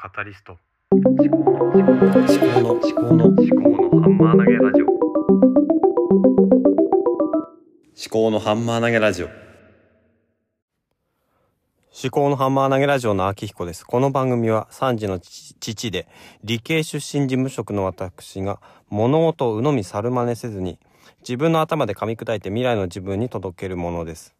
[0.00, 0.56] カタリスト
[0.92, 4.86] 思考の思考の思考の思考の思思考のハンマー投げラジオ
[8.08, 9.32] 考のハンマー投げラジオ思
[12.12, 13.84] 考のハンマー投げラジオの秋彦です。
[13.84, 16.06] この番組は3児の父父で
[16.44, 20.78] 理系出身事務職の私が物事を鵜呑み猿真似せずに
[21.22, 24.36] 自分の頭で噛み砕いて未来の自分に届けるものです。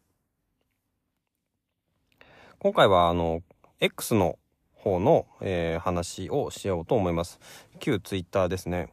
[2.59, 3.41] 今回はあの
[3.81, 4.38] X の
[4.83, 7.39] 方の、えー話をしようと思います。
[7.79, 8.89] 旧 Twitter ですね。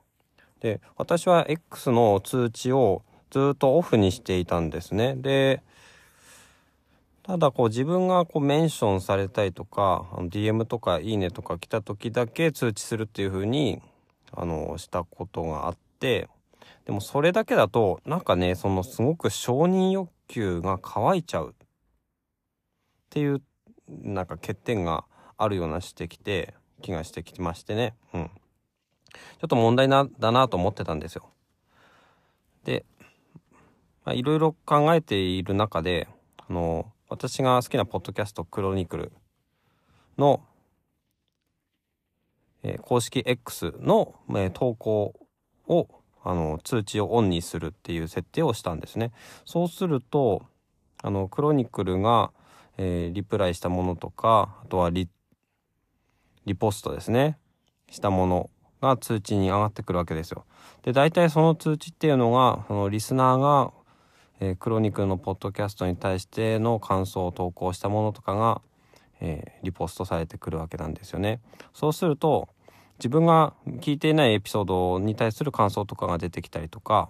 [0.60, 5.14] で、私は X の通知をずっとオフにしていたんですね。
[5.16, 5.62] で、
[7.26, 13.82] ただこう自分がこうメンションされたりとか DM とかいいねとか来た時だけ通知するっていう風に
[14.32, 16.28] あのしたことがあって
[16.84, 21.66] でもそれだけだとなんかねそのすごく承認欲求が乾いちゃうっ
[23.10, 23.42] ていう
[23.88, 25.04] なんか欠点が
[25.36, 27.94] あるようなしてきて気がしてきましてね。
[28.14, 28.30] うん。
[29.38, 31.30] ちょっと問題なだなと思ってたんですよ。
[32.64, 32.84] で
[34.04, 36.08] まあいろいろ考えている中で
[36.48, 39.12] あの私が好きなポッドキャストクロニクル
[40.18, 40.42] の、
[42.62, 45.14] えー公式 X の、えー投稿
[45.68, 45.88] を
[46.24, 49.12] あの通知をオンにするっていう設定をしたんですね。
[49.44, 50.42] そうすると
[51.02, 52.32] あのクロニクルが、
[52.78, 55.08] えーリプライしたものとかあとはリ
[56.46, 57.38] リポストですね
[57.90, 60.44] したものが通知に上がってくるわけですよ。
[60.82, 63.72] で大体その通知っていうのがそのリスナーが
[64.40, 68.60] えークロニクルのポッドキャストに対しての感想を投稿したものとかが、
[69.20, 71.40] えーリポストされてくるわけなんですよね。
[71.72, 72.48] そうすると
[72.98, 77.08] 自分が聞いていないエピソードに対する感想とかが出てきたりとか、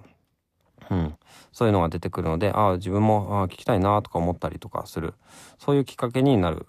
[0.90, 1.14] うん、
[1.52, 5.14] そういうのが出てくるのでああ自分もあ聞きたいなとか思ったりとかする
[5.58, 6.66] そういうきっかけになる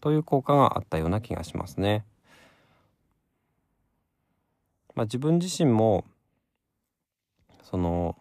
[0.00, 2.04] という効果があったような気がしますね。
[4.94, 6.04] まあ、自分自身も
[7.62, 8.16] その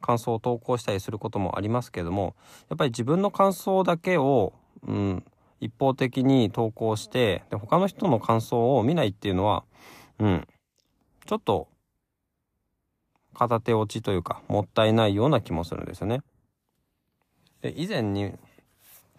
[0.00, 2.34] 感想を投稿したりすることもありますけども
[2.70, 4.54] やっぱり自分の感想だけを、
[4.86, 5.24] うん、
[5.60, 9.64] 一方的に投稿してで他の人の感想を見ないっていうのは、
[10.18, 10.48] うん、
[11.26, 11.68] ちょっと
[13.34, 16.22] 片手落ちというかもったいないような気もするんですよね。
[17.60, 18.32] で以前に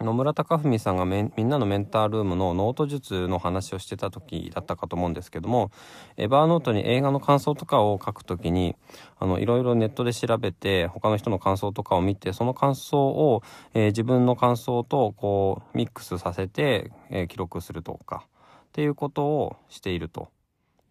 [0.01, 5.72] 野村貴文さんがみんなのメンタールームのノート術の話をしてた時だったかと思うんですけども
[6.18, 8.75] Evernote に映画の感想とかを書くときに
[9.19, 20.29] あのいろいろネットで調べて他の人の感想とかを見てその感想を、えー自分の感想とこうミックスさせて、えー記録するとかっていうことをしていると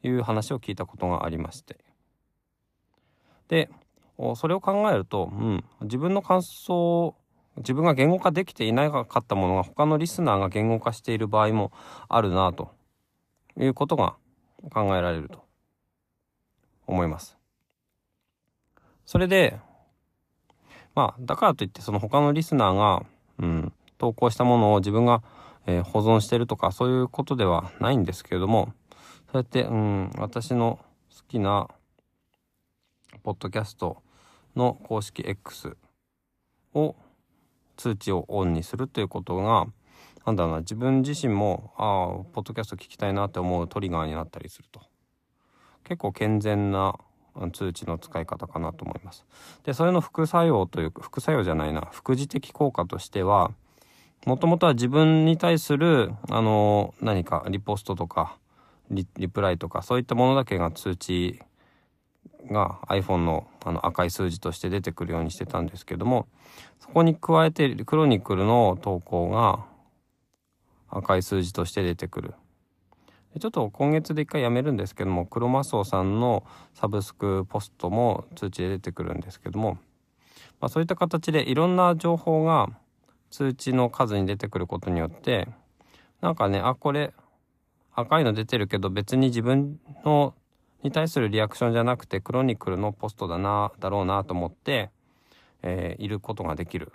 [0.03, 1.78] いう話を聞いたことがありまして。
[3.49, 3.70] で
[4.37, 7.16] それを考えると、うん、自分の感想
[7.60, 11.72] 自分が言語化できていなかったものが他のリスナーが言語化している場合も
[12.09, 12.75] あるなと
[13.59, 14.16] いうことが
[14.72, 15.44] 考えられると
[16.87, 17.37] 思います。
[19.06, 19.59] それで
[20.94, 23.03] まあだからといってその他のリスナーが、
[23.38, 25.22] うん、投稿したものを自分が、
[25.66, 28.72] えー保存してるとかそういうことではないんですけれども
[29.31, 30.78] そうやって、うん、私の
[31.15, 31.69] 好きな
[33.22, 33.99] ポッドキャスト
[34.56, 35.76] の公式 X
[36.75, 36.97] を
[37.81, 39.67] 通知をオンにするということが
[40.27, 44.83] なんだろうな自分自身もああポッドキャスト聞きたいなって思うトリガーになったりすると
[45.85, 46.99] 結構健全な
[47.55, 49.25] 通知の使い方かなと思います。
[49.65, 53.51] でそれの副作用というか副作用じゃないな副次的効果としては
[54.27, 58.37] もともとは自分に対するあの何かリポストとか
[58.91, 61.41] リリプライとかそういったものだけが通知
[62.51, 66.27] が iPhone のあの赤い数字として出てくるようにしてたんですけども
[66.78, 69.65] そこに加えてクロニクルの投稿が
[70.89, 72.34] 赤い数字として出てくる。
[73.39, 79.79] ちょっと今月で一回やめるんですけどもクロマスオさんのサブスクポストも通知で出てくるんですけども、
[80.61, 82.69] まあ、そういった形でいろんな情報が
[83.31, 85.47] 通知の数に出てくることによって
[86.20, 87.14] なんかねあこれ
[87.94, 90.35] 赤いの出てるけど別に自分の
[90.82, 94.91] に対するリアクションじゃなくてクロニクルのポストだなだろうなと思って、
[95.62, 96.93] えーいることができる。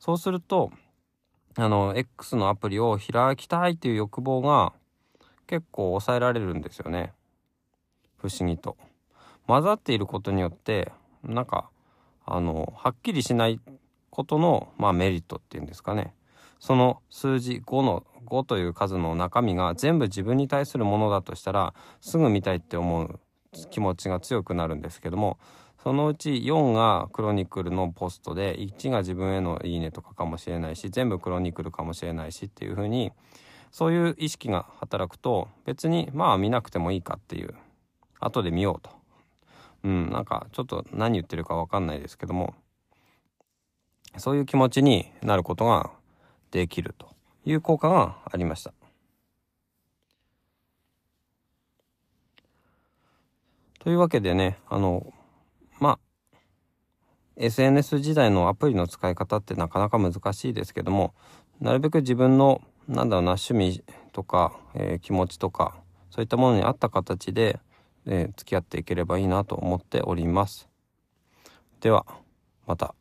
[0.00, 0.72] そうすると
[1.56, 4.72] あの X のアプリを開きたいっていう欲望が
[5.46, 7.12] 結構抑えられるんですよね。
[8.18, 8.76] 不思議と。
[9.46, 10.90] 混ざっていることによって
[11.22, 11.70] なんか
[12.26, 13.60] あのはっきりしない
[14.10, 16.14] ことの、まあ、メリットっていうんですかね。
[16.64, 23.20] その数字5の5という数の中身が全部自分に対するものだとしたらすぐ見たいって思う
[23.70, 25.38] 気持ちが強くなるんですけども
[25.82, 33.12] そのうち4がクロニクルのポストで1が自分へのいいねとかかもしれないし全部クロニクルかもしれないしっていう風に
[33.70, 37.54] そういう意識が働くと別にまあ見なくてもいいかっていう
[38.20, 38.90] 後で見ようと。
[39.82, 42.54] うんなんかちょっと何言ってるか分かんないですけども
[44.16, 45.90] そういう気持ちになることが
[46.54, 47.08] できると
[47.44, 48.72] いう効果がありました。
[53.80, 55.12] というわけでねあの
[55.80, 56.36] まあ
[57.36, 61.12] SNS 時代のアプリの使い方ってなかなか難しいですけども
[61.60, 65.74] なるべく自分のなんだろうな趣味とか、えー、気持ちとか
[66.10, 67.58] そういったものに合った形で、
[68.06, 70.68] えー、付き合っていければいいなと思っております。
[71.80, 72.06] では
[72.64, 72.94] また。